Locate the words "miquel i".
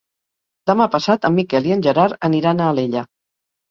1.41-1.79